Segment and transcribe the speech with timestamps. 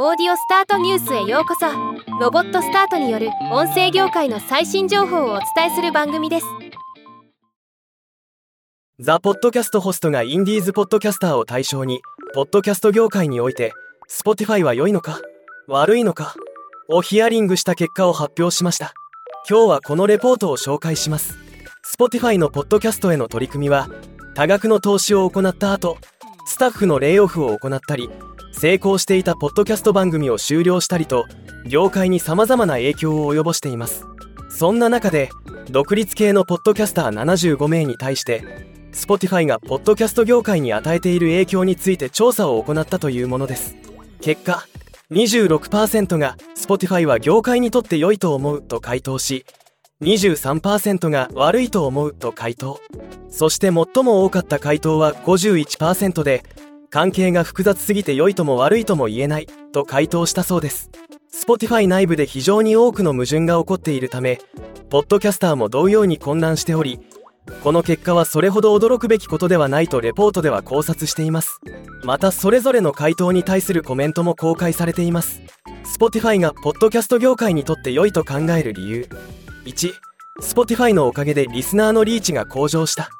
[0.00, 1.66] オーディオスタートニュースへようこそ。
[2.20, 6.46] ロボットスタートによる音声業界の最新情報をお伝えする番組です。
[9.00, 12.00] ザ・ポッドキャストホストがインディーズポッドキャスターを対象に
[12.32, 13.72] ポッドキャスト業界において
[14.08, 15.20] Spotify は良いのか
[15.66, 16.36] 悪いのか
[16.88, 18.94] をヒアリングした結果を発表しました。
[19.50, 21.36] 今日はこのレポートを紹介します。
[21.98, 23.88] Spotify のポッドキャストへの取り組みは
[24.36, 25.98] 多額の投資を行った後
[26.46, 28.08] スタッフのレイオフを行ったり
[28.52, 31.26] 成功していたポッドキャスト番組を終了したりと
[31.66, 34.04] 業界に様々な影響を及ぼしています。
[34.50, 35.30] そんな中で
[35.70, 38.42] 独立系のポッドキャスター75名に対して
[38.92, 43.76] Spotify がポッドキャスト業界に与えている影響について調査を行ったというものです。
[44.20, 44.66] 結果
[45.10, 49.46] 26%が Spotify は業界にとって良いと思うと回答し
[50.02, 52.80] 23%が悪いと思うと回答。
[53.30, 56.42] そして最も多かった回答は51%で
[56.90, 60.90] 関係が複雑すぎて良いとも悪いとも言えないと回答したそうです。
[61.32, 64.40] Spotify 内部で非常に多くの矛盾が起こっているため
[64.90, 66.98] ポッドキャスターも同様に混乱しており
[67.62, 71.60] この結果はそれほど驚くべきことではないとレポートでは考察しています。
[72.04, 75.42] またそれぞれの回答に対するコメントも公開されています。
[75.98, 79.08] Spotify がポッドキャスト業界にとって良いと考える理由。
[79.64, 79.92] 1
[80.40, 83.10] Spotify のおかげでリスナーのリーチが向上した。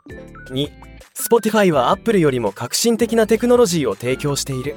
[0.51, 0.71] 2
[1.15, 4.77] Spotify は Apple よりも革新的なテクノロジーを提供している。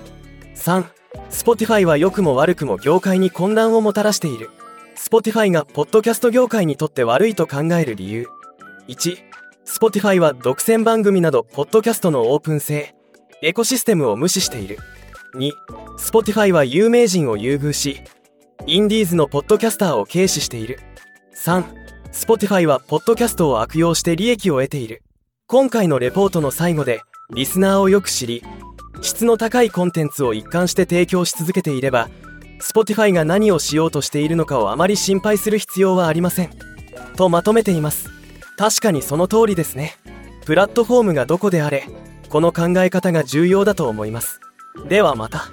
[0.56, 0.86] 3
[1.30, 4.50] Spotify は良くも悪くも業界に混乱をもたらしている。
[4.96, 8.28] Spotify がポッドキャスト業界にとって悪いと考える理由。
[8.88, 9.18] 1
[9.66, 12.96] Spotify は独占番組などポッドキャストのオープン性
[13.44, 14.80] エコシステムを無視している。
[15.36, 15.52] 2
[15.98, 18.02] Spotify は有名人を優遇し
[18.66, 20.80] インディーズのポッドキャスターを軽視している。
[21.36, 25.02] 3 Spotify はポッドキャストを悪用して利益を得ている。
[25.48, 27.02] 今回のレポートの最後で
[27.34, 28.44] リスナーをよく知り
[29.02, 32.10] 質の高いコンテンツを一貫して提供し続けていれば
[32.62, 36.52] Spotify が何をしようとしているのかをあまり心配する必要はありません。
[37.16, 38.10] とまとめています。
[38.58, 39.96] 確かにその通りですね。
[40.46, 41.88] プラットフォームがどこであれ
[42.30, 44.40] この考え方が重要だと思います。
[44.88, 45.50] ではまた。